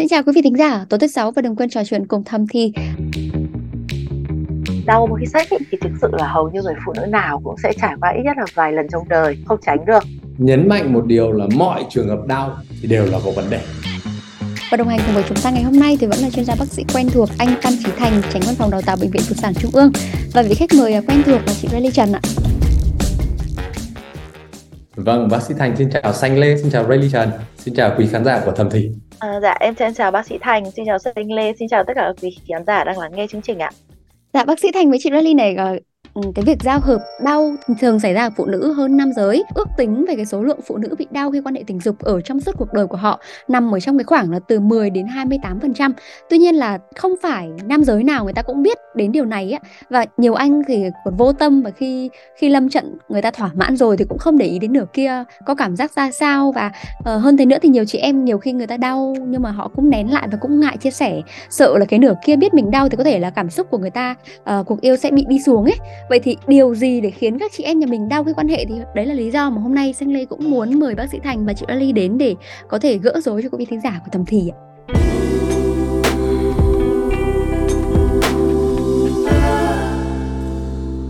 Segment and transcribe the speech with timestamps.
[0.00, 2.24] Xin chào quý vị thính giả, tối thứ sáu và đừng quên trò chuyện cùng
[2.24, 2.72] Thầm Thi.
[4.86, 7.54] Đau một khi sách thì thực sự là hầu như người phụ nữ nào cũng
[7.62, 10.02] sẽ trải qua ít nhất là vài lần trong đời, không tránh được.
[10.38, 13.60] Nhấn mạnh một điều là mọi trường hợp đau thì đều là có vấn đề.
[14.70, 16.54] Và đồng hành cùng với chúng ta ngày hôm nay thì vẫn là chuyên gia
[16.54, 19.22] bác sĩ quen thuộc anh Phan Trí Thành, tránh văn phòng đào tạo bệnh viện
[19.28, 19.92] phụ sản Trung ương
[20.34, 22.20] và vị khách mời quen thuộc là chị Riley Trần ạ.
[24.96, 28.06] Vâng, bác sĩ Thành xin chào Xanh Lê, xin chào Riley Trần, xin chào quý
[28.06, 28.90] khán giả của Thầm Thì.
[29.20, 31.92] À, dạ, em xin chào bác sĩ Thành, xin chào Xanh Lê, xin chào tất
[31.96, 33.70] cả quý khán giả đang lắng nghe chương trình ạ.
[34.32, 35.78] Dạ, bác sĩ Thành với chị Rally này ờ,
[36.14, 39.44] Ừ, cái việc giao hợp đau thường xảy ra ở phụ nữ hơn nam giới.
[39.54, 41.98] Ước tính về cái số lượng phụ nữ bị đau khi quan hệ tình dục
[41.98, 44.90] ở trong suốt cuộc đời của họ nằm ở trong cái khoảng là từ 10
[44.90, 45.92] đến 28 phần trăm.
[46.30, 49.52] Tuy nhiên là không phải nam giới nào người ta cũng biết đến điều này
[49.52, 49.58] á.
[49.90, 53.50] Và nhiều anh thì còn vô tâm và khi khi lâm trận người ta thỏa
[53.54, 55.24] mãn rồi thì cũng không để ý đến nửa kia.
[55.46, 58.38] Có cảm giác ra sao và uh, hơn thế nữa thì nhiều chị em nhiều
[58.38, 61.20] khi người ta đau nhưng mà họ cũng nén lại và cũng ngại chia sẻ.
[61.50, 63.78] Sợ là cái nửa kia biết mình đau thì có thể là cảm xúc của
[63.78, 65.76] người ta uh, cuộc yêu sẽ bị đi xuống ấy
[66.08, 68.64] vậy thì điều gì để khiến các chị em nhà mình đau cái quan hệ
[68.68, 71.18] thì đấy là lý do mà hôm nay Xanh Lê cũng muốn mời bác sĩ
[71.24, 72.34] Thành và chị Ali đến để
[72.68, 74.56] có thể gỡ rối cho quý vị thính giả của thầm thì ạ.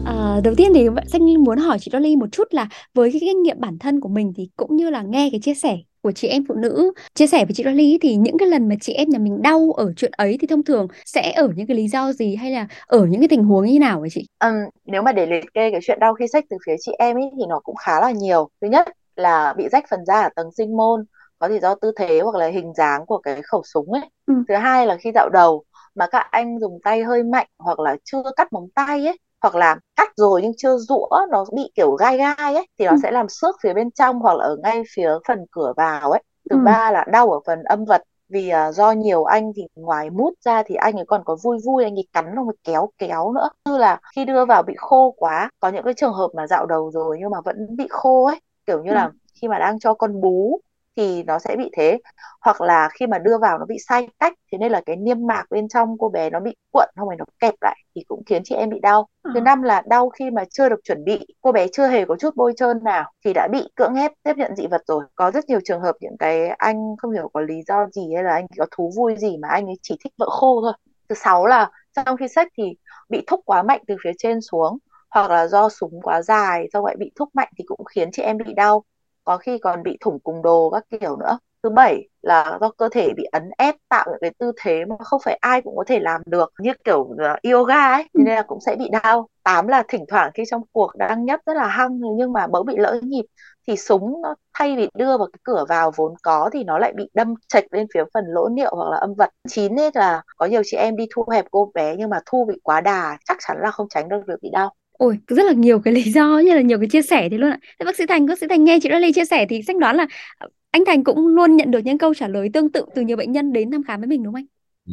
[0.04, 3.42] À, đầu tiên thì Xanh muốn hỏi chị Dolly một chút là với cái kinh
[3.42, 6.28] nghiệm bản thân của mình thì cũng như là nghe cái chia sẻ của chị
[6.28, 9.08] em phụ nữ chia sẻ với chị Dolly thì những cái lần mà chị em
[9.08, 12.12] nhà mình đau ở chuyện ấy thì thông thường sẽ ở những cái lý do
[12.12, 14.26] gì hay là ở những cái tình huống như nào hả chị?
[14.40, 14.52] Um,
[14.84, 17.30] nếu mà để liệt kê cái chuyện đau khi sách từ phía chị em ấy
[17.38, 18.48] thì nó cũng khá là nhiều.
[18.60, 21.04] Thứ nhất là bị rách phần da ở tầng sinh môn
[21.38, 24.02] có thể do tư thế hoặc là hình dáng của cái khẩu súng ấy.
[24.26, 24.34] Ừ.
[24.48, 25.64] Thứ hai là khi dạo đầu
[25.94, 29.54] mà các anh dùng tay hơi mạnh hoặc là chưa cắt móng tay ấy hoặc
[29.54, 32.96] là cắt rồi nhưng chưa rũa nó bị kiểu gai gai ấy thì nó ừ.
[33.02, 36.22] sẽ làm xước phía bên trong hoặc là ở ngay phía phần cửa vào ấy
[36.50, 36.62] thứ ừ.
[36.64, 40.30] ba là đau ở phần âm vật vì uh, do nhiều anh thì ngoài mút
[40.44, 43.32] ra thì anh ấy còn có vui vui anh ấy cắn xong rồi kéo kéo
[43.32, 46.46] nữa như là khi đưa vào bị khô quá có những cái trường hợp mà
[46.46, 48.94] dạo đầu rồi nhưng mà vẫn bị khô ấy kiểu như ừ.
[48.94, 49.10] là
[49.40, 50.60] khi mà đang cho con bú
[51.00, 51.98] thì nó sẽ bị thế.
[52.40, 55.26] Hoặc là khi mà đưa vào nó bị sai cách thế nên là cái niêm
[55.26, 58.22] mạc bên trong cô bé nó bị cuộn không phải nó kẹp lại thì cũng
[58.26, 59.08] khiến chị em bị đau.
[59.24, 59.40] Thứ ờ.
[59.40, 62.36] năm là đau khi mà chưa được chuẩn bị cô bé chưa hề có chút
[62.36, 65.04] bôi trơn nào thì đã bị cưỡng ép tiếp nhận dị vật rồi.
[65.14, 68.24] Có rất nhiều trường hợp những cái anh không hiểu có lý do gì hay
[68.24, 70.72] là anh có thú vui gì mà anh ấy chỉ thích vợ khô thôi.
[71.08, 71.70] Thứ sáu là
[72.06, 72.64] trong khi sách thì
[73.08, 74.78] bị thúc quá mạnh từ phía trên xuống
[75.10, 78.22] hoặc là do súng quá dài do vậy bị thúc mạnh thì cũng khiến chị
[78.22, 78.84] em bị đau
[79.24, 81.38] có khi còn bị thủng cùng đồ các kiểu nữa.
[81.62, 84.96] Thứ bảy là do cơ thể bị ấn ép tạo những cái tư thế mà
[84.98, 88.42] không phải ai cũng có thể làm được như kiểu uh, yoga ấy nên là
[88.42, 89.28] cũng sẽ bị đau.
[89.44, 92.66] Tám là thỉnh thoảng khi trong cuộc đang nhấp rất là hăng nhưng mà bỗng
[92.66, 93.24] bị lỡ nhịp
[93.66, 96.92] thì súng nó thay vì đưa vào cái cửa vào vốn có thì nó lại
[96.96, 99.30] bị đâm chệch lên phía phần lỗ niệu hoặc là âm vật.
[99.48, 102.44] Chín ấy là có nhiều chị em đi thu hẹp cô bé nhưng mà thu
[102.44, 105.52] bị quá đà chắc chắn là không tránh được việc bị đau Ôi, rất là
[105.52, 107.58] nhiều cái lý do như là nhiều cái chia sẻ thì luôn ạ.
[107.78, 109.96] Thế bác sĩ Thành, bác sĩ Thành nghe chị Riley chia sẻ thì sách đoán
[109.96, 110.06] là
[110.38, 113.16] ờ, anh Thành cũng luôn nhận được những câu trả lời tương tự từ nhiều
[113.16, 114.46] bệnh nhân đến thăm khám với mình đúng không anh?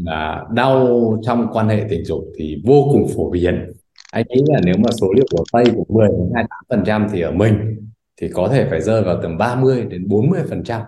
[0.06, 3.72] Là đau trong quan hệ tình dục thì vô cùng phổ biến.
[4.12, 7.32] Anh nghĩ là nếu mà số liệu của Tây của 10 đến 28% thì ở
[7.32, 7.76] mình
[8.22, 10.82] thì có thể phải rơi vào tầm 30 đến 40%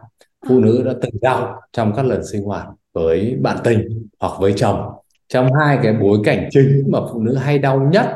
[0.47, 4.53] phụ nữ đã từng đau trong các lần sinh hoạt với bạn tình hoặc với
[4.55, 4.91] chồng.
[5.27, 8.07] Trong hai cái bối cảnh chính mà phụ nữ hay đau nhất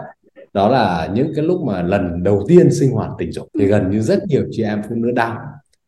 [0.53, 3.47] đó là những cái lúc mà lần đầu tiên sinh hoạt tình dục.
[3.59, 5.37] Thì gần như rất nhiều chị em phụ nữ đau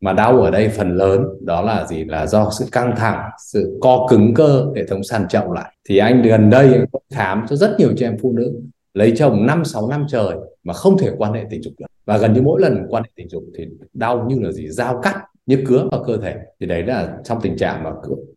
[0.02, 2.06] mà đau ở đây phần lớn đó là gì?
[2.06, 5.76] Là do sự căng thẳng sự co cứng cơ hệ thống sàn chậu lại.
[5.90, 8.54] Thì anh gần đây anh khám cho rất nhiều chị em phụ nữ
[8.94, 12.18] lấy chồng 5 6 năm trời mà không thể quan hệ tình dục được và
[12.18, 14.68] gần như mỗi lần quan hệ tình dục thì đau như là gì?
[14.70, 16.36] Dao cắt như cứa vào cơ thể.
[16.60, 17.92] Thì đấy là trong tình trạng mà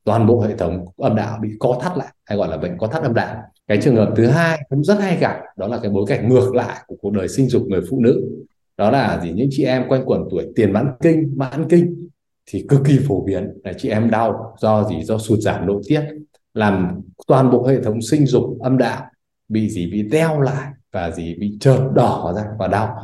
[0.04, 2.86] toàn bộ hệ thống âm đạo bị co thắt lại hay gọi là bệnh co
[2.86, 3.36] thắt âm đạo.
[3.66, 6.54] Cái trường hợp thứ hai cũng rất hay gặp đó là cái bối cảnh ngược
[6.54, 8.28] lại của cuộc đời sinh dục người phụ nữ.
[8.76, 9.32] Đó là gì?
[9.32, 12.08] Những chị em quanh quẩn tuổi tiền mãn kinh mãn kinh
[12.46, 13.52] thì cực kỳ phổ biến.
[13.64, 15.02] Là chị em đau do gì?
[15.02, 16.02] Do sụt giảm nội tiết
[16.54, 19.04] làm toàn bộ hệ thống sinh dục âm đạo
[19.48, 19.90] bị gì?
[19.90, 21.34] Bị teo lại và gì?
[21.40, 22.96] Bị trợt đỏ ra và đau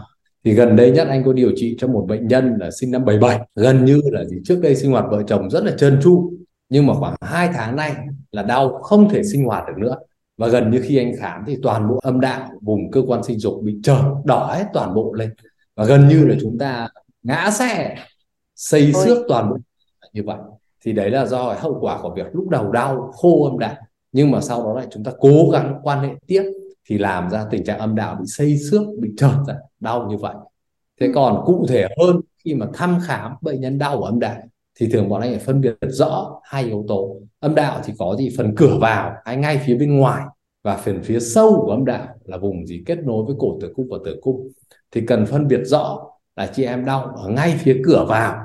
[0.44, 3.04] thì gần đây nhất anh có điều trị cho một bệnh nhân là sinh năm
[3.04, 6.32] 77 gần như là gì trước đây sinh hoạt vợ chồng rất là trơn tru
[6.68, 7.94] nhưng mà khoảng 2 tháng nay
[8.32, 9.96] là đau không thể sinh hoạt được nữa.
[10.36, 13.38] Và gần như khi anh khám thì toàn bộ âm đạo vùng cơ quan sinh
[13.38, 15.34] dục bị trợt đỏ hết toàn bộ lên.
[15.76, 16.88] Và gần như là chúng ta
[17.22, 17.96] ngã xe
[18.54, 19.56] xây xước toàn bộ
[20.12, 20.38] như vậy.
[20.84, 23.74] Thì đấy là do hậu quả của việc lúc đầu đau khô âm đạo.
[24.12, 26.42] Nhưng mà sau đó lại chúng ta cố gắng quan hệ tiếp
[26.88, 30.16] thì làm ra tình trạng âm đạo bị xây xước bị trợt ra đau như
[30.16, 30.34] vậy.
[31.00, 31.12] Thế ừ.
[31.14, 34.40] còn cụ thể hơn khi mà thăm khám bệnh nhân đau ở âm đạo
[34.80, 37.20] thì thường bọn anh phải phân biệt rõ hai yếu tố.
[37.40, 38.34] Âm đạo thì có gì?
[38.36, 40.24] Phần cửa vào hay ngay phía bên ngoài
[40.62, 42.82] và phần phía sâu của âm đạo là vùng gì?
[42.86, 44.48] Kết nối với cổ tử cung và tử cung.
[44.92, 46.00] Thì cần phân biệt rõ
[46.36, 48.44] là chị em đau ở ngay phía cửa vào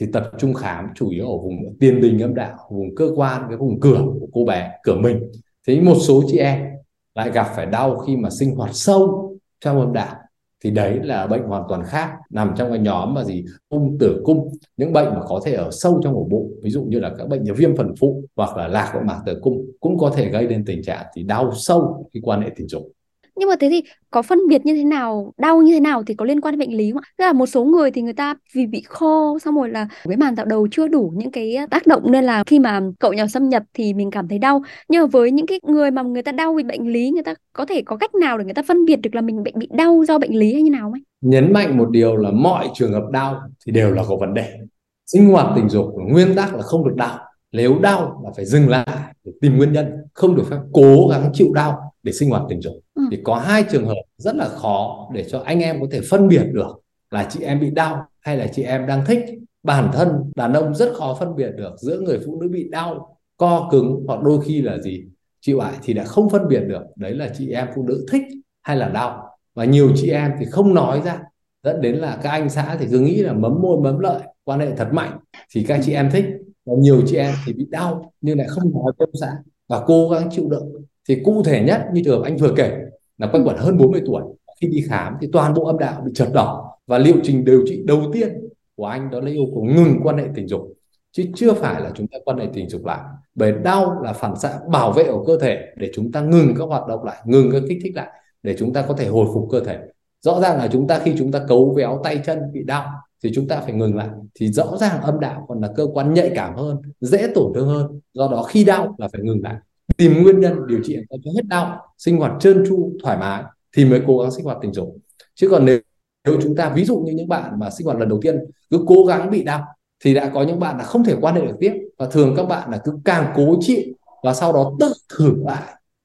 [0.00, 3.42] thì tập trung khám chủ yếu ở vùng tiền đình âm đạo vùng cơ quan
[3.48, 5.30] cái vùng cửa của cô bé cửa mình.
[5.66, 6.77] Thế một số chị em
[7.18, 10.16] lại gặp phải đau khi mà sinh hoạt sâu trong âm đạo,
[10.64, 14.22] thì đấy là bệnh hoàn toàn khác, nằm trong cái nhóm mà gì, ung tử
[14.24, 17.12] cung, những bệnh mà có thể ở sâu trong ổ bụng, ví dụ như là
[17.18, 20.10] các bệnh như viêm phần phụ hoặc là lạc động mạc tử cung, cũng có
[20.10, 22.92] thể gây nên tình trạng thì đau sâu khi quan hệ tình dục
[23.38, 26.14] nhưng mà thế thì có phân biệt như thế nào, đau như thế nào thì
[26.14, 27.08] có liên quan đến bệnh lý không ạ?
[27.18, 30.16] Tức là một số người thì người ta vì bị khô xong rồi là cái
[30.16, 33.26] màng tạo đầu chưa đủ những cái tác động nên là khi mà cậu nhỏ
[33.26, 34.62] xâm nhập thì mình cảm thấy đau.
[34.88, 37.34] Nhưng mà với những cái người mà người ta đau vì bệnh lý, người ta
[37.52, 39.68] có thể có cách nào để người ta phân biệt được là mình bị bị
[39.70, 42.92] đau do bệnh lý hay như nào không nhấn mạnh một điều là mọi trường
[42.92, 44.58] hợp đau thì đều là có vấn đề.
[45.06, 47.18] Sinh hoạt tình dục nguyên tắc là không được đau.
[47.52, 51.30] Nếu đau là phải dừng lại để tìm nguyên nhân, không được phép cố gắng
[51.32, 52.74] chịu đau để sinh hoạt tình dục.
[52.98, 53.04] Ừ.
[53.10, 56.28] thì có hai trường hợp rất là khó để cho anh em có thể phân
[56.28, 56.80] biệt được
[57.10, 59.20] là chị em bị đau hay là chị em đang thích.
[59.62, 63.16] Bản thân đàn ông rất khó phân biệt được giữa người phụ nữ bị đau,
[63.36, 65.04] co cứng hoặc đôi khi là gì?
[65.40, 68.22] Chịu ải thì đã không phân biệt được đấy là chị em phụ nữ thích
[68.62, 69.28] hay là đau.
[69.54, 71.18] Và nhiều chị em thì không nói ra,
[71.62, 74.60] dẫn đến là các anh xã thì cứ nghĩ là mấm môi mấm lợi, quan
[74.60, 75.18] hệ thật mạnh
[75.54, 76.24] thì các chị em thích.
[76.66, 79.32] Và nhiều chị em thì bị đau nhưng lại không nói với xã
[79.68, 80.72] và cố gắng chịu đựng.
[81.08, 82.72] Thì cụ thể nhất như trường anh vừa kể
[83.18, 84.22] là quanh quẩn hơn 40 tuổi.
[84.60, 86.78] Khi đi khám thì toàn bộ âm đạo bị chật đỏ.
[86.86, 88.28] Và liệu trình điều trị đầu tiên
[88.76, 90.72] của anh đó là yêu cầu ngừng quan hệ tình dục.
[91.12, 93.00] Chứ chưa phải là chúng ta quan hệ tình dục lại.
[93.34, 96.64] Bởi đau là phản xạ bảo vệ của cơ thể để chúng ta ngừng các
[96.64, 98.08] hoạt động lại, ngừng các kích thích lại
[98.42, 99.78] để chúng ta có thể hồi phục cơ thể.
[100.20, 102.84] Rõ ràng là chúng ta khi chúng ta cấu véo tay chân bị đau
[103.24, 104.08] thì chúng ta phải ngừng lại.
[104.34, 107.68] Thì rõ ràng âm đạo còn là cơ quan nhạy cảm hơn, dễ tổn thương
[107.68, 108.00] hơn.
[108.14, 109.56] Do đó khi đau là phải ngừng lại
[109.96, 113.42] tìm nguyên nhân điều trị cho hết đau sinh hoạt trơn tru thoải mái
[113.76, 114.96] thì mới cố gắng sinh hoạt tình dục
[115.34, 115.78] chứ còn nếu
[116.24, 118.38] nếu chúng ta ví dụ như những bạn mà sinh hoạt lần đầu tiên
[118.70, 119.64] cứ cố gắng bị đau
[120.04, 122.42] thì đã có những bạn là không thể quan hệ được tiếp và thường các
[122.42, 123.82] bạn là cứ càng cố chịu
[124.22, 125.62] và sau đó tự thử lại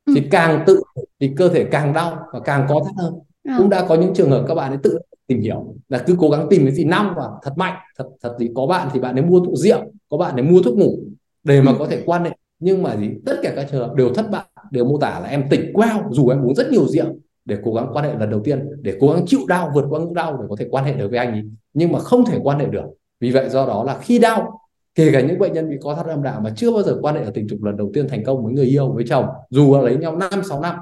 [0.08, 0.28] thì ừ.
[0.32, 0.82] càng tự
[1.20, 3.14] thì cơ thể càng đau và càng có thắt hơn
[3.44, 3.52] ừ.
[3.58, 6.30] cũng đã có những trường hợp các bạn ấy tự tìm hiểu là cứ cố
[6.30, 9.16] gắng tìm cái gì năm vào thật mạnh thật thật gì có bạn thì bạn
[9.16, 11.00] ấy mua thuốc rượu có bạn ấy mua thuốc ngủ
[11.44, 11.76] để mà ừ.
[11.80, 12.32] có thể quan hệ
[12.64, 13.10] nhưng mà gì?
[13.26, 16.10] Tất cả các trường hợp đều thất bại, đều mô tả là em tỉnh quao
[16.12, 17.06] dù em uống rất nhiều rượu,
[17.46, 20.00] để cố gắng quan hệ lần đầu tiên, để cố gắng chịu đau, vượt qua
[20.00, 21.44] ngưỡng đau để có thể quan hệ được với anh ấy.
[21.74, 22.86] Nhưng mà không thể quan hệ được.
[23.20, 24.60] Vì vậy do đó là khi đau,
[24.96, 27.16] kể cả những bệnh nhân bị có thắt âm đạo mà chưa bao giờ quan
[27.16, 29.76] hệ ở tình dục lần đầu tiên thành công với người yêu, với chồng, dù
[29.76, 30.76] là lấy nhau 5 6 năm,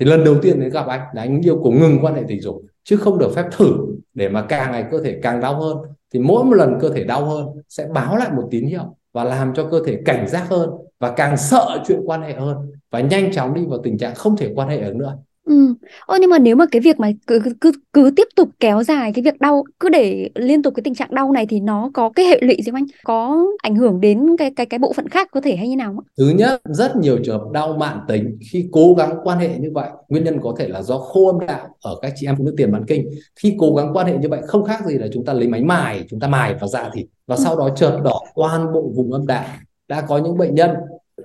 [0.00, 2.40] thì lần đầu tiên đến gặp anh là anh yêu cũng ngừng quan hệ tình
[2.40, 3.76] dục, chứ không được phép thử
[4.14, 5.76] để mà càng ngày cơ thể càng đau hơn,
[6.12, 9.24] thì mỗi một lần cơ thể đau hơn sẽ báo lại một tín hiệu và
[9.24, 10.70] làm cho cơ thể cảnh giác hơn
[11.00, 12.56] và càng sợ chuyện quan hệ hơn
[12.90, 15.18] và nhanh chóng đi vào tình trạng không thể quan hệ được nữa.
[15.44, 15.74] Ừ.
[16.06, 19.12] Ơ nhưng mà nếu mà cái việc mà cứ cứ cứ tiếp tục kéo dài
[19.12, 22.10] cái việc đau cứ để liên tục cái tình trạng đau này thì nó có
[22.10, 22.86] cái hệ lụy gì không anh?
[23.04, 25.94] Có ảnh hưởng đến cái cái cái bộ phận khác có thể hay như nào
[25.94, 26.04] không?
[26.18, 29.70] Thứ nhất, rất nhiều trường hợp đau mạn tính khi cố gắng quan hệ như
[29.74, 32.44] vậy, nguyên nhân có thể là do khô âm đạo ở các chị em phụ
[32.44, 33.10] nữ tiền mãn kinh.
[33.36, 35.64] Khi cố gắng quan hệ như vậy không khác gì là chúng ta lấy máy
[35.64, 39.12] mài, chúng ta mài vào dạ thịt và sau đó chợt đỏ toàn bộ vùng
[39.12, 39.44] âm đạo.
[39.88, 40.70] Đã có những bệnh nhân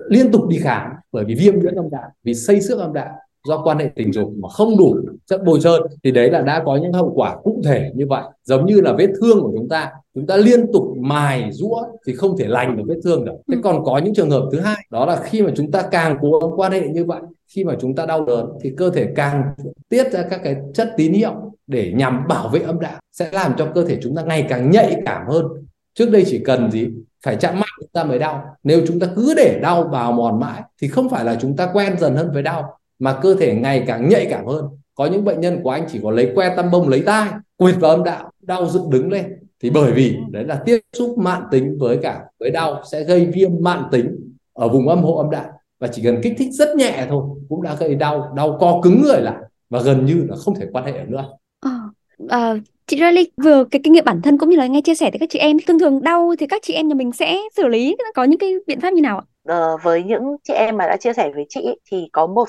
[0.08, 3.08] liên tục đi khám bởi vì viêm nhiễm âm đạo, vì xây xước âm đạo
[3.48, 6.62] do quan hệ tình dục mà không đủ chất bôi trơn thì đấy là đã
[6.66, 8.22] có những hậu quả cụ thể như vậy.
[8.44, 12.14] Giống như là vết thương của chúng ta chúng ta liên tục mài rũa thì
[12.14, 13.32] không thể lành được vết thương được.
[13.52, 16.18] Thế còn có những trường hợp thứ hai đó là khi mà chúng ta càng
[16.20, 17.20] cố gắng quan hệ như vậy
[17.54, 19.42] khi mà chúng ta đau đớn thì cơ thể càng
[19.88, 21.32] tiết ra các cái chất tín hiệu
[21.66, 24.70] để nhằm bảo vệ âm đạo sẽ làm cho cơ thể chúng ta ngày càng
[24.70, 25.46] nhạy cảm hơn.
[25.94, 26.88] Trước đây chỉ cần gì?
[27.24, 28.56] Phải chạm mạnh chúng ta mới đau.
[28.62, 31.70] Nếu chúng ta cứ để đau bào mòn mãi thì không phải là chúng ta
[31.72, 34.64] quen dần hơn với đau mà cơ thể ngày càng nhạy cảm hơn.
[34.94, 37.74] Có những bệnh nhân của anh chỉ có lấy que tăm bông lấy tai quệt
[37.80, 39.24] vào âm đạo đau dựng đứng lên.
[39.62, 43.26] Thì bởi vì đấy là tiếp xúc mạn tính với cả với đau sẽ gây
[43.26, 44.16] viêm mạn tính
[44.52, 45.44] ở vùng âm hộ âm đạo.
[45.80, 49.02] Và chỉ cần kích thích rất nhẹ thôi cũng đã gây đau đau co cứng
[49.02, 49.36] người lại.
[49.70, 51.24] Và gần như là không thể quan hệ được nữa.
[51.60, 51.80] À,
[52.28, 52.54] à,
[52.86, 55.16] chị Riley vừa cái kinh nghiệm bản thân cũng như là nghe chia sẻ từ
[55.20, 57.96] các chị em thường thường đau thì các chị em nhà mình sẽ xử lý.
[58.14, 59.24] Có những cái biện pháp như nào ạ?
[59.48, 62.48] Uh, với những chị em mà đã chia sẻ với chị thì có một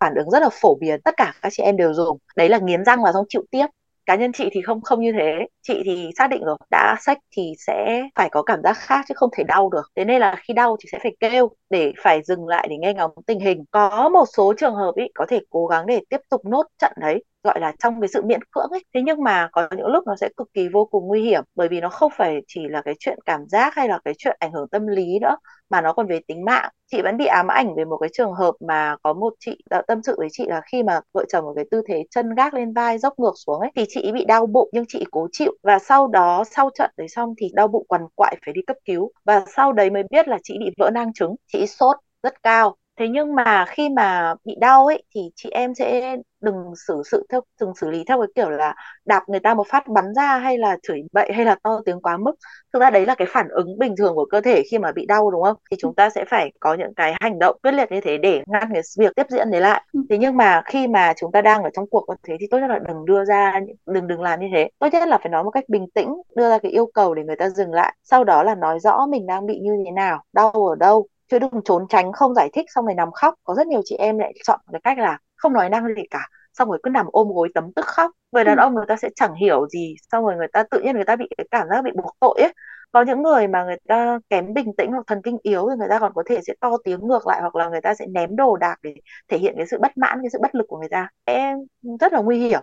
[0.00, 2.18] phản ứng rất là phổ biến tất cả các chị em đều dùng.
[2.36, 3.66] Đấy là nghiến răng và xong chịu tiếp.
[4.06, 5.46] Cá nhân chị thì không không như thế.
[5.62, 9.14] Chị thì xác định rồi đã sách thì sẽ phải có cảm giác khác chứ
[9.16, 9.92] không thể đau được.
[9.96, 12.94] Thế nên là khi đau thì sẽ phải kêu để phải dừng lại để nghe
[12.94, 13.64] ngóng tình hình.
[13.70, 16.92] Có một số trường hợp ý có thể cố gắng để tiếp tục nốt trận
[17.00, 18.84] đấy gọi là trong cái sự miễn cưỡng ấy.
[18.94, 21.68] Thế nhưng mà có những lúc nó sẽ cực kỳ vô cùng nguy hiểm, bởi
[21.68, 24.52] vì nó không phải chỉ là cái chuyện cảm giác hay là cái chuyện ảnh
[24.52, 25.36] hưởng tâm lý nữa,
[25.70, 26.70] mà nó còn về tính mạng.
[26.92, 29.82] Chị vẫn bị ám ảnh về một cái trường hợp mà có một chị đã
[29.88, 32.54] tâm sự với chị là khi mà vợ chồng ở cái tư thế chân gác
[32.54, 35.52] lên vai, dốc ngược xuống ấy, thì chị bị đau bụng nhưng chị cố chịu.
[35.62, 38.76] Và sau đó, sau trận đấy xong thì đau bụng quằn quại phải đi cấp
[38.84, 39.10] cứu.
[39.24, 41.34] Và sau đấy mới biết là chị bị vỡ nang trứng.
[41.52, 45.74] Chị sốt rất cao thế nhưng mà khi mà bị đau ấy thì chị em
[45.74, 46.56] sẽ đừng
[46.88, 48.74] xử sự theo đừng xử lý theo cái kiểu là
[49.04, 52.00] đạp người ta một phát bắn ra hay là chửi bậy hay là to tiếng
[52.02, 52.34] quá mức.
[52.72, 55.06] Thực ra đấy là cái phản ứng bình thường của cơ thể khi mà bị
[55.06, 55.56] đau đúng không?
[55.70, 58.42] Thì chúng ta sẽ phải có những cái hành động quyết liệt như thế để
[58.46, 59.82] ngăn cái việc tiếp diễn đấy lại.
[59.92, 60.00] Ừ.
[60.10, 62.58] thế nhưng mà khi mà chúng ta đang ở trong cuộc như thế thì tốt
[62.58, 64.68] nhất là đừng đưa ra đừng đừng làm như thế.
[64.78, 67.22] Tốt nhất là phải nói một cách bình tĩnh đưa ra cái yêu cầu để
[67.24, 67.94] người ta dừng lại.
[68.02, 71.38] Sau đó là nói rõ mình đang bị như thế nào đau ở đâu chứ
[71.38, 73.34] đừng trốn tránh không giải thích xong rồi nằm khóc.
[73.44, 76.28] Có rất nhiều chị em lại chọn cái cách là không nói năng gì cả.
[76.52, 78.10] Xong rồi cứ nằm ôm gối tấm tức khóc.
[78.32, 78.60] Người đàn ừ.
[78.60, 79.94] ông người ta sẽ chẳng hiểu gì.
[80.12, 82.38] Xong rồi người ta tự nhiên người ta bị cái cảm giác bị buộc tội
[82.40, 82.52] ấy.
[82.92, 85.88] Có những người mà người ta kém bình tĩnh hoặc thần kinh yếu thì người
[85.90, 88.36] ta còn có thể sẽ to tiếng ngược lại hoặc là người ta sẽ ném
[88.36, 88.94] đồ đạc để
[89.28, 91.08] thể hiện cái sự bất mãn cái sự bất lực của người ta.
[91.24, 91.58] Em
[92.00, 92.60] rất là nguy hiểm.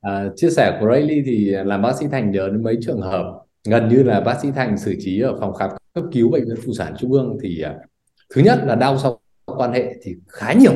[0.00, 3.42] À, chia sẻ của Rayleigh thì làm bác sĩ Thành nhớ đến mấy trường hợp.
[3.68, 6.56] Gần như là bác sĩ Thành xử trí ở phòng khám cấp cứu bệnh viện
[6.66, 7.76] phụ sản trung ương thì uh,
[8.34, 10.72] thứ nhất là đau sau quan hệ thì khá nhiều.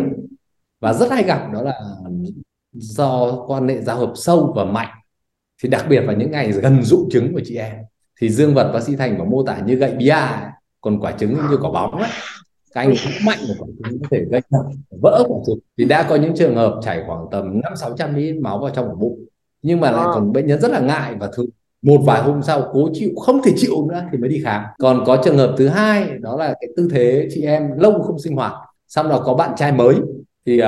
[0.81, 1.81] Và rất hay gặp đó là
[2.73, 4.89] do quan hệ giao hợp sâu và mạnh.
[5.63, 7.77] Thì đặc biệt vào những ngày gần dụ trứng của chị em
[8.21, 10.17] thì dương vật bác sĩ thành có mô tả như gậy bia
[10.81, 12.11] còn quả trứng như quả bóng ấy.
[12.75, 14.41] Các anh cũng mạnh của quả trứng có thể gây
[15.03, 15.59] vỡ quả trứng.
[15.79, 18.71] Thì đã có những trường hợp chảy khoảng tầm năm sáu trăm ml máu vào
[18.71, 19.25] trong ổ bụng.
[19.63, 21.47] Nhưng mà lại còn bệnh nhân rất là ngại và thường
[21.83, 24.63] một vài hôm sau cố chịu không thể chịu nữa thì mới đi khám.
[24.79, 28.19] Còn có trường hợp thứ hai đó là cái tư thế chị em lâu không
[28.19, 28.53] sinh hoạt
[28.89, 29.95] xong đó có bạn trai mới
[30.47, 30.67] thì uh,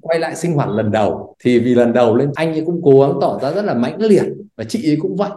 [0.00, 1.34] quay lại sinh hoạt lần đầu.
[1.44, 4.02] Thì vì lần đầu lên anh ấy cũng cố gắng tỏ ra rất là mãnh
[4.02, 4.24] liệt
[4.56, 5.30] và chị ấy cũng vậy.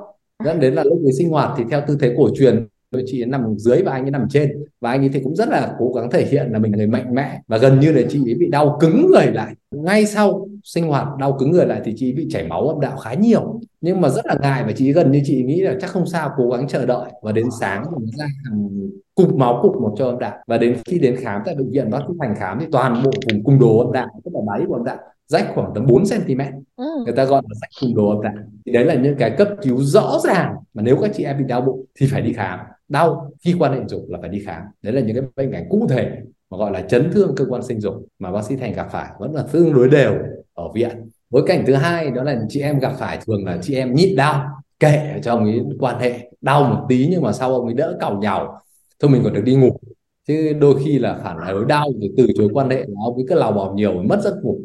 [0.46, 3.22] Dẫn đến là lúc ấy sinh hoạt thì theo tư thế cổ truyền đôi chị
[3.22, 4.64] ấy nằm dưới và anh ấy nằm trên.
[4.82, 6.88] Và anh ấy thì cũng rất là cố gắng thể hiện là mình là người
[6.88, 7.42] mạnh mẽ.
[7.48, 9.56] Và gần như là chị ấy bị đau cứng người lại.
[9.72, 12.80] Ngay sau sinh hoạt đau cứng người lại thì chị ấy bị chảy máu âm
[12.80, 13.62] đạo khá nhiều.
[13.82, 15.90] Nhưng mà rất là ngại và chị ấy gần như chị ấy nghĩ là chắc
[15.90, 17.12] không sao, cố gắng chờ đợi.
[17.22, 18.70] Và đến sáng mình ra hàng
[19.16, 20.38] cục máu cục một cho âm đạo.
[20.48, 23.12] Và đến khi đến khám tại bệnh viện bác sĩ thành khám thì toàn bộ
[23.32, 24.98] vùng cung đồ âm đạo, tức là đáy của âm đạo
[25.30, 26.42] rách khoảng tầm 4 cm
[26.76, 27.04] ừ.
[27.06, 28.34] người ta gọi là rách cung đồ âm đạo
[28.66, 31.44] thì đấy là những cái cấp cứu rõ ràng mà nếu các chị em bị
[31.48, 32.60] đau bụng thì phải đi khám.
[32.88, 34.62] Đau khi quan hệ dục là phải đi khám.
[34.82, 36.18] Đấy là những cái bệnh cảnh cụ thể
[36.50, 39.10] mà gọi là chấn thương cơ quan sinh dục mà bác sĩ thành gặp phải.
[39.20, 40.14] Vẫn là tương đối đều
[40.54, 41.10] ở viện.
[41.30, 44.16] Bối cảnh thứ hai đó là chị em gặp phải thường là chị em nhịn
[44.16, 44.46] đau
[44.80, 46.32] kể cho ông ấy quan hệ.
[46.42, 48.62] Đau một tí nhưng mà sau ông ấy đỡ cào nhàu
[49.00, 49.80] thôi mình còn được đi ngủ.
[50.28, 53.26] Chứ đôi khi là phản đối đau thì từ chối quan hệ là ông ấy
[53.30, 54.60] cứ lào bò nhiều mất giấc ngủ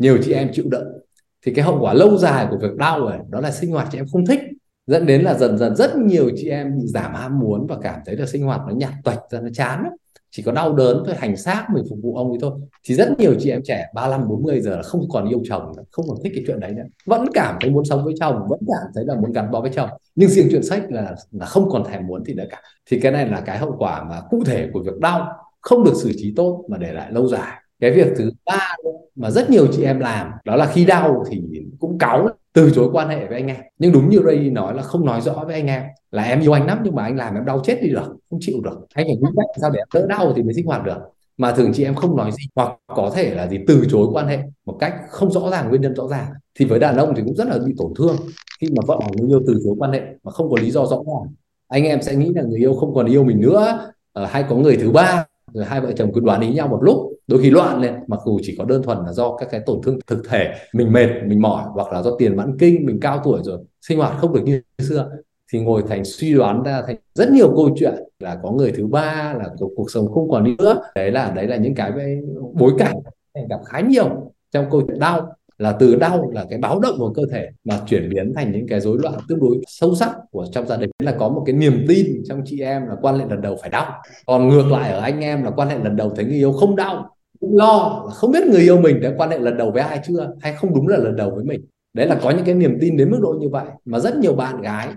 [0.00, 0.86] nhiều chị em chịu đựng.
[1.46, 3.98] Thì cái hậu quả lâu dài của việc đau rồi đó là sinh hoạt chị
[3.98, 4.40] em không thích
[4.86, 8.00] dẫn đến là dần dần rất nhiều chị em bị giảm ham muốn và cảm
[8.06, 9.92] thấy là sinh hoạt nó nhạt tuệch ra nó chán lắm.
[10.30, 12.52] Chỉ có đau đớn thôi hành xác mình phục vụ ông ấy thôi.
[12.84, 15.82] Thì rất nhiều chị em trẻ 35 40 giờ là không còn yêu chồng nữa,
[15.90, 16.82] không còn thích cái chuyện đấy nữa.
[17.06, 19.70] Vẫn cảm thấy muốn sống với chồng vẫn cảm thấy là muốn gắn bó với
[19.74, 19.90] chồng.
[20.14, 22.62] Nhưng riêng chuyện sách là là không còn thèm muốn thì nữa cả.
[22.90, 25.28] Thì cái này là cái hậu quả mà cụ thể của việc đau
[25.60, 28.76] không được xử trí tốt mà để lại lâu dài cái việc thứ ba
[29.16, 31.42] mà rất nhiều chị em làm, đó là khi đau thì
[31.80, 33.56] cũng cáu từ chối quan hệ với anh em.
[33.78, 36.52] Nhưng đúng như Ray nói là không nói rõ với anh em, là em yêu
[36.52, 38.86] anh lắm nhưng mà anh làm em đau chết đi được, không chịu được.
[38.94, 40.98] Anh phải nghĩ cách sao để em đỡ đau thì mới sinh hoạt được.
[41.36, 44.26] Mà thường chị em không nói gì hoặc có thể là gì từ chối quan
[44.26, 46.26] hệ một cách không rõ ràng, nguyên nhân rõ ràng,
[46.58, 48.16] thì với đàn ông thì cũng rất là bị tổn thương.
[48.60, 50.86] Khi mà vợ hoặc người yêu từ chối quan hệ mà không có lý do
[50.86, 51.34] rõ ràng,
[51.68, 53.92] anh em sẽ nghĩ là người yêu không còn yêu mình nữa.
[54.12, 56.82] Ờ, hay có người thứ ba rồi hai vợ chồng cứ đoán ý nhau một
[56.82, 59.60] lúc đôi khi loạn lên mặc dù chỉ có đơn thuần là do các cái
[59.66, 63.00] tổn thương thực thể mình mệt mình mỏi hoặc là do tiền mãn kinh mình
[63.00, 65.10] cao tuổi rồi sinh hoạt không được như xưa
[65.52, 68.86] thì ngồi thành suy đoán ra thành rất nhiều câu chuyện là có người thứ
[68.86, 70.80] ba là cuộc, cuộc sống không còn nữa.
[70.94, 71.92] Đấy là đấy là những cái
[72.52, 72.96] bối cảnh
[73.50, 77.12] gặp khá nhiều trong câu chuyện đau là từ đau là cái báo động của
[77.12, 80.46] cơ thể mà chuyển biến thành những cái rối loạn tương đối sâu sắc của
[80.52, 80.90] trong gia đình.
[81.02, 83.70] Là có một cái niềm tin trong chị em là quan hệ lần đầu phải
[83.70, 84.02] đau.
[84.26, 86.76] Còn ngược lại ở anh em là quan hệ lần đầu thấy người yêu không
[86.76, 90.00] đau, cũng lo không biết người yêu mình đã quan hệ lần đầu với ai
[90.06, 91.60] chưa, hay không đúng là lần đầu với mình.
[91.94, 93.66] Đấy là có những cái niềm tin đến mức độ như vậy.
[93.84, 94.88] Mà rất nhiều bạn gái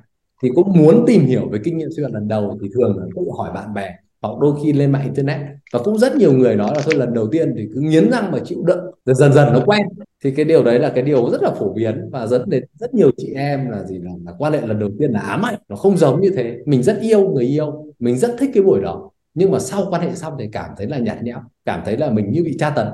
[0.43, 3.05] thì cũng muốn tìm hiểu về kinh nghiệm sinh hoạt lần đầu thì thường là
[3.15, 5.39] tự hỏi bạn bè hoặc đôi khi lên mạng internet.
[5.73, 8.31] Và cũng rất nhiều người nói là thôi lần đầu tiên thì cứ nghiến răng
[8.31, 9.81] mà chịu đựng rồi dần dần nó quen
[10.23, 12.93] thì cái điều đấy là cái điều rất là phổ biến và dẫn đến rất
[12.93, 15.55] nhiều chị em là gì là, là quan hệ lần đầu tiên là ám ảnh
[15.69, 16.57] nó không giống như thế.
[16.65, 20.01] Mình rất yêu người yêu mình rất thích cái buổi đó nhưng mà sau quan
[20.01, 22.69] hệ xong thì cảm thấy là nhạt nhẽo cảm thấy là mình như bị tra
[22.69, 22.87] tấn.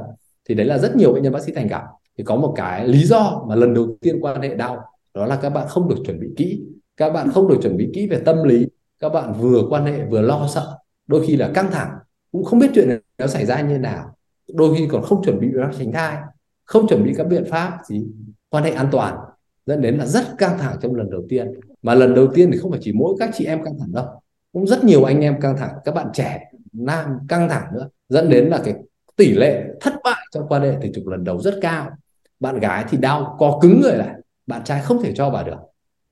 [0.49, 1.81] Thì đấy là rất nhiều bệnh nhân bác sĩ thành gặp.
[2.17, 4.77] Thì có một cái lý do mà lần đầu tiên quan hệ đau
[5.13, 6.61] đó là các bạn không được chuẩn bị kỹ.
[6.97, 8.67] Các bạn không được chuẩn bị kỹ về tâm lý.
[8.99, 10.77] Các bạn vừa quan hệ vừa lo sợ.
[11.07, 11.89] Đôi khi là căng thẳng
[12.31, 14.15] cũng không biết chuyện này nó xảy ra như nào.
[14.53, 16.17] Đôi khi còn không chuẩn bị nó tránh thai
[16.69, 18.03] không chuẩn bị các biện pháp thì
[18.49, 19.15] quan hệ an toàn
[19.65, 21.51] dẫn đến là rất căng thẳng trong lần đầu tiên.
[21.81, 24.05] Mà lần đầu tiên thì không phải chỉ mỗi các chị em căng thẳng đâu,
[24.53, 28.29] cũng rất nhiều anh em căng thẳng, các bạn trẻ, nam căng thẳng nữa, dẫn
[28.29, 28.73] đến là cái
[29.15, 31.89] tỷ lệ thất bại trong quan hệ tình dục lần đầu rất cao.
[32.39, 34.15] Bạn gái thì đau, co cứng người lại,
[34.47, 35.57] bạn trai không thể cho bà được.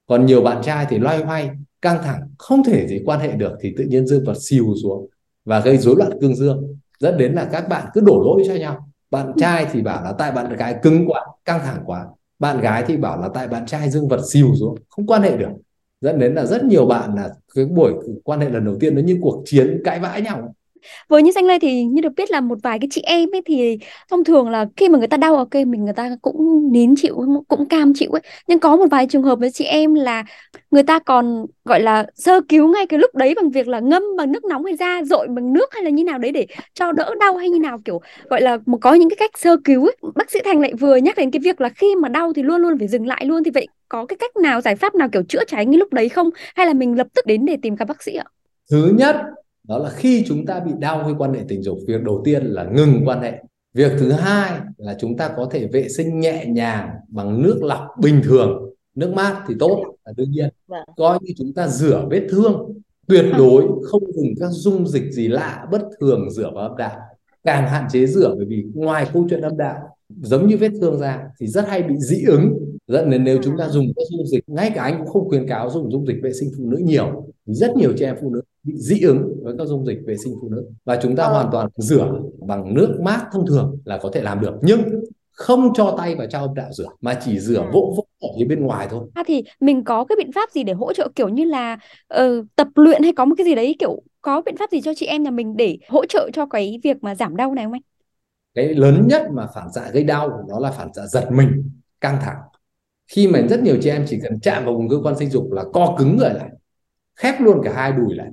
[0.08, 1.50] Còn nhiều bạn trai thì loay hoay,
[1.82, 5.10] căng thẳng, không thể gì quan hệ được thì tự nhiên dương vật xìu xuống
[5.46, 8.54] và gây rối loạn cương dương, dẫn đến là các bạn cứ đổ lỗi cho
[8.54, 12.06] nhau bạn trai thì bảo là tại bạn gái cứng quá, căng thẳng quá.
[12.40, 15.38] Bạn gái thì bảo là tại bạn trai dương vật xìu xuống, không quan hệ
[15.38, 15.50] được.
[16.02, 19.02] Dẫn đến là rất nhiều bạn là cái buổi quan hệ lần đầu tiên nó
[19.02, 20.56] như cuộc chiến cãi vã nhau
[21.07, 23.41] với như xanh lê thì như được biết là một vài cái chị em ấy
[23.46, 23.77] thì
[24.10, 27.15] thông thường là khi mà người ta đau ok, mình người ta cũng nín chịu,
[27.48, 28.22] cũng cam chịu ấy.
[28.48, 30.24] Nhưng có một vài trường hợp với chị em là
[30.72, 34.03] người ta còn, gọi là, sơ cứu ngay cái lúc đấy bằng việc là ngâm
[34.17, 36.91] bằng nước nóng hay ra dội bằng nước hay là như nào đấy để cho
[36.91, 39.86] đỡ đau hay như nào, kiểu, gọi là một có những cái cách sơ cứu
[39.86, 39.96] ấy.
[40.15, 42.62] bác sĩ thành lại vừa nhắc đến cái việc là khi mà đau thì luôn
[42.62, 43.43] luôn phải dừng lại luôn.
[43.43, 46.10] Thì vậy có cái cách nào, giải pháp nào, kiểu, chữa cháy ngay lúc đấy
[46.10, 46.29] không?
[46.55, 48.25] Hay là mình lập tức đến để tìm các bác sĩ ạ?
[48.72, 49.15] Thứ nhất
[49.67, 52.45] đó là khi chúng ta bị đau khi quan hệ tình dục việc đầu tiên
[52.45, 53.43] là ngừng quan hệ.
[53.74, 57.88] Việc thứ hai là chúng ta có thể vệ sinh nhẹ nhàng bằng nước lọc
[58.01, 58.74] bình thường.
[58.95, 60.50] Nước mát thì tốt là đương nhiên.
[60.67, 60.83] Vâng.
[60.97, 62.74] coi như chúng ta rửa vết thương
[63.07, 63.38] tuyệt vâng.
[63.38, 67.00] đối không dùng các dung dịch gì lạ bất thường rửa vào âm đạo.
[67.43, 69.77] Càng hạn chế rửa bởi vì ngoài câu chuyện âm đạo
[70.21, 73.58] giống như vết thương ra thì rất hay bị dị ứng dẫn đến nếu chúng
[73.58, 76.17] ta dùng các dung dịch ngay cả anh cũng không khuyến cáo dùng dung dịch
[76.24, 79.56] vệ sinh phụ nữ nhiều rất nhiều chị em phụ nữ bị dị ứng với
[79.58, 81.34] các dung dịch vệ sinh phụ nữ và chúng ta ờ.
[81.34, 84.82] hoàn toàn rửa bằng nước mát thông thường là có thể làm được nhưng
[85.32, 87.70] không cho tay vào trong âm đạo rửa mà chỉ rửa ừ.
[87.74, 89.08] vỗ vỗ ở phía bên ngoài thôi.
[89.13, 91.77] À thì mình có cái biện pháp gì để hỗ trợ kiểu như là
[92.22, 94.94] uh, tập luyện hay có một cái gì đấy kiểu có biện pháp gì cho
[94.94, 97.74] chị em nhà mình để hỗ trợ cho cái việc mà giảm đau này không
[97.74, 97.82] anh?
[98.56, 101.69] Cái lớn nhất mà phản xạ gây đau nó là phản xạ giật mình,
[102.02, 102.38] căng thẳng.
[103.08, 105.52] Khi mà rất nhiều chị em chỉ cần chạm vào vùng cơ quan sinh dục
[105.52, 106.50] là co cứng người lại,
[107.15, 108.28] khép luôn cả hai đùi lại.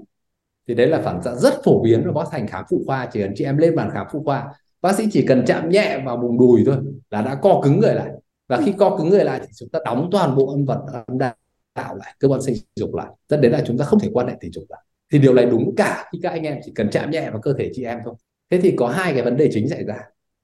[0.69, 3.21] Thì đấy là phản xạ rất phổ biến và bác thành khám phụ khoa chỉ
[3.21, 6.17] cần chị em lên bàn khám phụ khoa bác sĩ chỉ cần chạm nhẹ vào
[6.17, 6.77] vùng đùi thôi
[7.11, 8.11] là đã co cứng người lại.
[8.49, 11.19] Và khi co cứng người lại thì chúng ta đóng toàn bộ âm vật âm
[11.19, 13.07] đạo lại cơ quan sinh dục lại.
[13.29, 14.81] Dẫn đến là chúng ta không thể quan hệ tình dục lại.
[15.13, 17.53] Thì điều này đúng cả khi các anh em chỉ cần chạm nhẹ vào cơ
[17.59, 18.15] thể chị em thôi.
[18.51, 19.99] Thế thì có hai cái vấn đề chính xảy ra.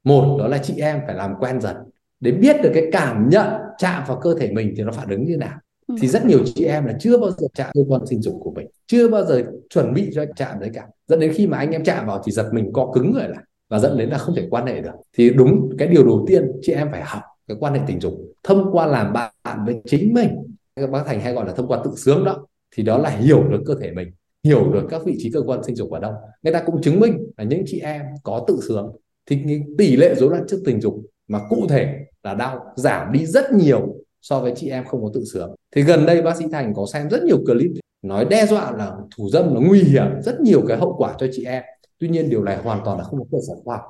[0.05, 1.77] Một đó là chị em phải làm quen dần
[2.21, 3.47] để biết được cái cảm nhận
[3.79, 5.59] chạm vào cơ thể mình thì nó phản ứng như nào.
[6.01, 8.53] Thì rất nhiều chị em là chưa bao giờ chạm cơ quan sinh dục của
[8.53, 10.87] mình chưa bao giờ chuẩn bị cho chạm đấy cả.
[11.09, 13.45] Dẫn đến khi mà anh em chạm vào thì giật mình co cứng người lại
[13.69, 14.91] và dẫn đến là không thể quan hệ được.
[15.17, 18.15] Thì đúng cái điều đầu tiên chị em phải học cái quan hệ tình dục.
[18.43, 20.29] Thông qua làm bạn với chính mình
[20.77, 23.49] các bác thành hay gọi là thông qua tự sướng đó thì đó là hiểu
[23.49, 24.09] được cơ thể mình
[24.45, 26.13] hiểu được các vị trí cơ quan sinh dục ở đâu.
[26.43, 28.93] Người ta cũng chứng minh là những chị em có tự sướng.
[29.27, 29.45] Thì
[29.79, 33.53] tỷ lệ rối loạn chức tình dục mà cụ thể là đau, giảm đi rất
[33.53, 36.75] nhiều so với chị em không có tự sướng thì gần đây bác sĩ thành
[36.75, 37.71] có xem rất nhiều clip
[38.03, 41.27] nói đe dọa là thủ dâm nó nguy hiểm, rất nhiều cái hậu quả cho
[41.33, 41.63] chị em.
[41.99, 43.87] Tuy nhiên điều này hoàn toàn là không có cơ sở khoa học.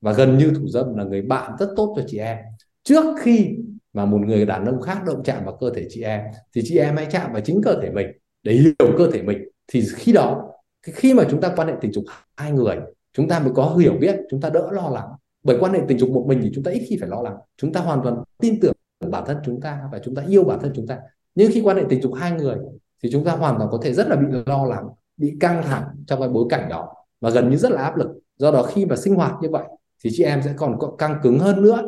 [0.00, 2.38] Và gần như thủ dâm là người bạn rất tốt cho chị em.
[2.84, 3.56] Trước khi
[3.92, 6.20] mà một người đàn ông khác động chạm vào cơ thể chị em,
[6.54, 8.06] thì chị em hãy chạm vào chính cơ thể mình
[8.42, 9.38] để hiểu cơ thể mình.
[9.72, 10.50] Thì khi đó,
[10.82, 12.04] khi mà chúng ta quan hệ tình dục
[12.36, 12.76] hai người,
[13.12, 15.08] chúng ta mới có hiểu biết, chúng ta đỡ lo lắng
[15.44, 17.36] bởi quan hệ tình dục một mình thì chúng ta ít khi phải lo lắng.
[17.56, 18.72] Chúng ta hoàn toàn tin tưởng
[19.10, 20.98] bản thân chúng ta và chúng ta yêu bản thân chúng ta.
[21.34, 22.56] Nhưng khi quan hệ tình dục hai người
[23.02, 25.84] thì chúng ta hoàn toàn có thể rất là bị lo lắng, bị căng thẳng
[26.06, 26.94] trong cái bối cảnh đó.
[27.20, 28.08] Và gần như rất là áp lực.
[28.36, 29.64] Do đó khi mà sinh hoạt như vậy
[30.04, 31.82] thì chị em sẽ còn có căng cứng hơn nữa.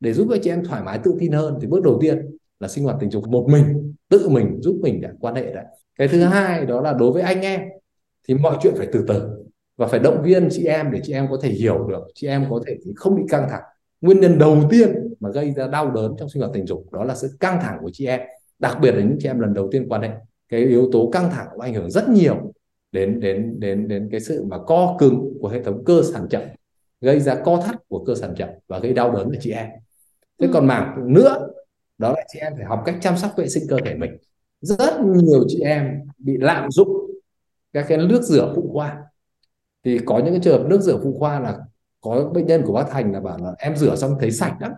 [0.00, 2.68] Để giúp cho chị em thoải mái, tự tin hơn thì bước đầu tiên là
[2.68, 5.64] sinh hoạt tình dục một mình, tự mình giúp mình để quan hệ đấy.
[5.98, 7.60] Cái thứ hai đó là đối với anh em
[8.28, 9.44] thì mọi chuyện phải từ từ
[9.76, 12.46] và phải động viên chị em để chị em có thể hiểu được chị em
[12.50, 13.62] có thể không bị căng thẳng.
[14.00, 17.04] Nguyên nhân đầu tiên mà gây ra đau đớn trong sinh hoạt tình dục đó
[17.04, 18.20] là sự căng thẳng của chị em.
[18.58, 20.10] Đặc biệt là những chị em lần đầu tiên quan hệ
[20.48, 22.52] cái yếu tố căng thẳng cũng ảnh hưởng rất nhiều
[22.92, 26.42] đến đến đến đến cái sự mà co cứng của hệ thống cơ sản chậm
[27.00, 29.66] gây ra co thắt của cơ sản chậm và gây đau đớn cho chị em.
[30.40, 30.50] Thế ừ.
[30.52, 31.48] còn mảng nữa
[31.98, 34.16] đó là chị em phải học cách chăm sóc vệ sinh cơ thể mình.
[34.60, 36.88] Rất nhiều chị em bị lạm dụng
[37.72, 38.96] các cái nước rửa phụ khoa
[39.86, 41.58] thì có những cái trường hợp nước rửa phụ khoa là
[42.00, 44.72] có bệnh nhân của bác Thành là bảo là em rửa xong thấy sạch lắm.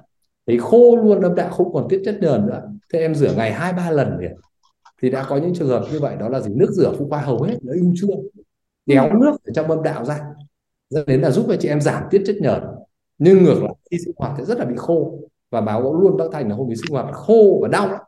[0.46, 2.62] Thấy khô luôn âm đạo không còn tiết chất nhờn nữa.
[2.92, 4.32] Thế em rửa ngày hai ba lần liền.
[5.02, 6.54] Thì đã có những trường hợp như vậy đó là gì?
[6.54, 8.20] Nước rửa phụ khoa hầu hết nó ưu trương
[8.86, 10.20] kéo nước ở trong âm đạo ra.
[10.90, 12.62] Dẫn đến là giúp cho chị em giảm tiết chất nhờn.
[13.18, 15.18] Nhưng ngược lại khi sinh hoạt thì rất là bị khô.
[15.50, 17.98] Và báo luôn bác Thành là hôm ấy sinh hoạt khô và đau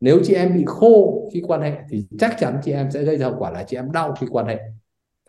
[0.00, 3.18] nếu chị em bị khô khi quan hệ thì chắc chắn chị em sẽ gây
[3.18, 4.58] ra hậu quả là chị em đau khi quan hệ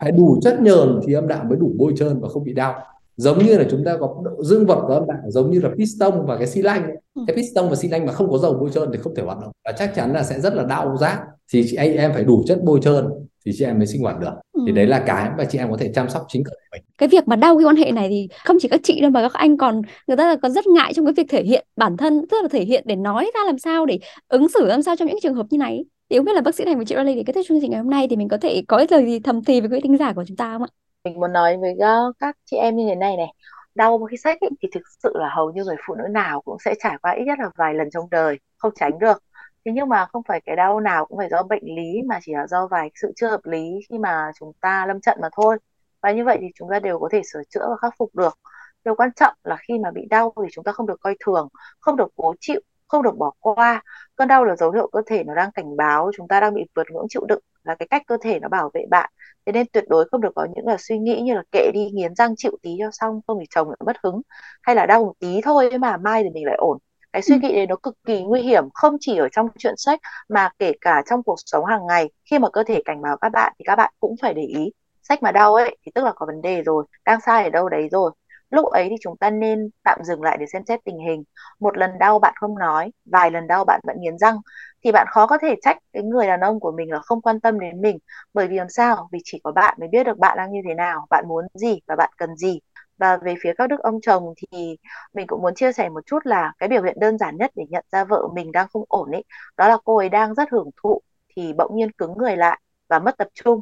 [0.02, 2.74] phải đủ chất nhờn thì âm đạo mới đủ bôi trơn và không bị đau.
[3.16, 6.26] Giống như là chúng ta có dương vật của âm đạo giống như là piston
[6.26, 7.22] và cái xi lanh ừ.
[7.26, 9.38] cái piston và xi lanh mà không có dầu bôi trơn thì không thể hoạt
[9.40, 9.52] động.
[9.64, 11.18] Và chắc chắn là sẽ rất là đau rát.
[11.52, 13.08] Thì chị anh em phải đủ chất bôi trơn
[13.46, 14.32] thì chị em mới sinh hoạt được.
[14.52, 14.62] Ừ.
[14.66, 16.82] thì đấy là cái mà chị em có thể chăm sóc chính cơ thể mình.
[16.98, 19.22] Cái việc mà đau khi quan hệ này thì không chỉ các chị đâu mà
[19.22, 22.26] các anh còn người ta còn rất ngại trong cái việc thể hiện bản thân
[22.30, 25.08] tức là thể hiện để nói ra làm sao để ứng xử làm sao trong
[25.08, 27.14] những trường hợp như này thì không biết là bác sĩ Thành và chị Riley
[27.14, 29.20] để kết thúc chương trình ngày hôm nay thì mình có thể có lời gì
[29.20, 30.68] thầm thì với quý thính giả của chúng ta không ạ?
[31.04, 33.26] Mình muốn nói với ờ, các chị em như thế này này.
[33.74, 36.56] Đau khi sách ấy, thì thực sự là hầu như người phụ nữ nào cũng
[36.64, 39.22] sẽ trải qua ít nhất là vài lần trong đời không tránh được.
[39.64, 42.32] Thế nhưng mà không phải cái đau nào cũng phải do bệnh lý mà chỉ
[42.32, 45.58] là do vài sự chưa hợp lý khi mà chúng ta lâm trận mà thôi.
[46.02, 48.38] Và như vậy thì chúng ta đều có thể sửa chữa và khắc phục được.
[48.84, 51.48] Điều quan trọng là khi mà bị đau thì chúng ta không được coi thường
[51.80, 52.60] không được cố chịu
[52.92, 53.82] không được bỏ qua.
[54.16, 56.64] Cơn đau là dấu hiệu cơ thể nó đang cảnh báo chúng ta đang bị
[56.74, 59.10] vượt ngưỡng chịu đựng là cái cách cơ thể nó bảo vệ bạn.
[59.46, 61.90] Thế nên tuyệt đối không được có những là suy nghĩ như là kệ đi
[61.92, 64.22] nghiến răng chịu tí cho xong không thì chồng lại mất hứng.
[64.62, 66.78] Hay là đau một tí thôi mà mai thì mình lại ổn.
[67.12, 67.38] Cái suy ừ.
[67.42, 70.72] nghĩ đấy nó cực kỳ nguy hiểm không chỉ ở trong chuyện sách mà kể
[70.80, 72.10] cả trong cuộc sống hàng ngày.
[72.30, 74.72] Khi mà cơ thể cảnh báo các bạn thì các bạn cũng phải để ý.
[75.02, 77.68] Sách mà đau ấy thì tức là có vấn đề rồi đang sai ở đâu
[77.68, 78.10] đấy rồi
[78.52, 81.24] lúc ấy thì chúng ta nên tạm dừng lại để xem xét tình hình.
[81.60, 84.36] Một lần đau bạn không nói vài lần đau bạn vẫn nghiến răng
[84.84, 87.40] thì bạn khó có thể trách cái người đàn ông của mình là không quan
[87.40, 87.98] tâm đến mình.
[88.34, 89.08] Bởi vì làm sao?
[89.12, 91.78] Vì chỉ có bạn mới biết được bạn đang như thế nào bạn muốn gì
[91.86, 92.60] và bạn cần gì.
[92.98, 94.76] Và về phía các đức ông chồng thì
[95.14, 97.64] mình cũng muốn chia sẻ một chút là cái biểu hiện đơn giản nhất để
[97.68, 99.24] nhận ra vợ mình đang không ổn ấy
[99.56, 101.00] đó là cô ấy đang rất hưởng thụ
[101.36, 103.60] thì bỗng nhiên cứng người lại và mất tập trung.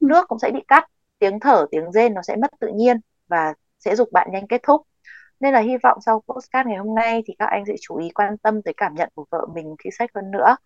[0.00, 0.84] Nước cũng sẽ bị cắt
[1.18, 4.60] tiếng thở tiếng rên nó sẽ mất tự nhiên và sẽ giúp bạn nhanh kết
[4.62, 4.82] thúc.
[5.40, 8.10] Nên là hy vọng sau postcard ngày hôm nay thì các anh sẽ chú ý
[8.10, 10.56] quan tâm tới cảm nhận của vợ mình khi sách hơn nữa.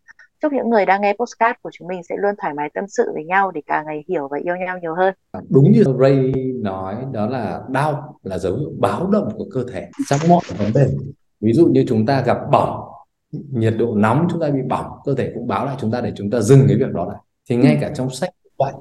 [0.42, 3.10] Chúc những người đang nghe postcard của chúng mình sẽ luôn thoải mái tâm sự
[3.14, 5.14] với nhau để càng ngày hiểu và yêu nhau nhiều hơn.
[5.32, 9.64] À, đúng như Ray nói, đó là đau là dấu hiệu báo động của cơ
[9.72, 9.88] thể.
[10.08, 10.86] Trong mọi vấn đề,
[11.40, 12.80] ví dụ như chúng ta gặp bỏng,
[13.32, 16.12] nhiệt độ nóng, chúng ta bị bỏng, cơ thể cũng báo lại chúng ta để
[16.16, 17.18] chúng ta dừng cái việc đó lại.
[17.48, 18.72] Thì ngay cả trong sách vậy.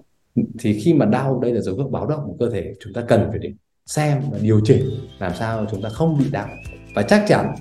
[0.59, 3.01] Thì khi mà đau, đây là dấu hiệu báo động của cơ thể, chúng ta
[3.07, 3.49] cần phải để
[3.91, 6.49] xem và điều chỉnh làm sao chúng ta không bị đau.
[6.95, 7.55] Và chắc chắn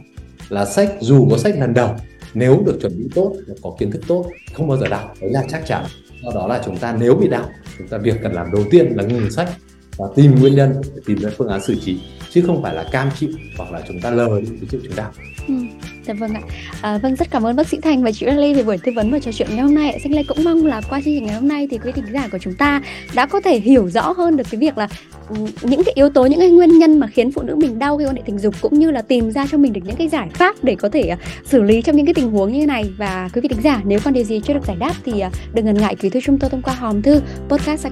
[0.48, 1.96] là sách, dù có sách lần đầu,
[2.34, 5.14] nếu được chuẩn bị tốt và có kiến thức tốt, không bao giờ đau.
[5.20, 5.84] Đấy là chắc chắn.
[6.22, 8.92] Do đó là chúng ta nếu bị đau, chúng ta việc cần làm đầu tiên
[8.96, 9.48] là ngừng sách
[9.96, 12.84] và tìm nguyên nhân để tìm ra phương án xử trí, chứ không phải là
[12.92, 15.12] cam chịu hoặc là chúng ta lờ đi cái triệu chứng đau.
[15.48, 15.54] Ừ.
[16.10, 16.40] Dạ vâng ạ.
[16.82, 19.10] À, vâng rất cảm ơn bác sĩ Thành và chị Lê về buổi tư vấn
[19.10, 20.00] và trò chuyện ngày hôm nay.
[20.02, 22.28] Xanh Lê cũng mong là qua chương trình ngày hôm nay thì quý thính giả
[22.32, 22.82] của chúng ta
[23.14, 24.88] đã có thể hiểu rõ hơn được cái việc là
[25.28, 27.98] ừ, những cái yếu tố những cái nguyên nhân mà khiến phụ nữ mình đau
[27.98, 30.08] khi quan hệ tình dục cũng như là tìm ra cho mình được những cái
[30.08, 32.66] giải pháp để có thể à, xử lý trong những cái tình huống như thế
[32.66, 35.20] này và quý vị thính giả nếu còn điều gì chưa được giải đáp thì
[35.20, 37.86] à, đừng ngần ngại gửi thư chúng tôi thông qua hòm thư podcast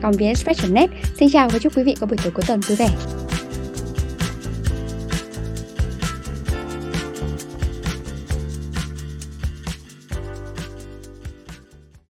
[0.71, 2.89] net Xin chào và chúc quý vị có buổi tối cuối tuần vui vẻ.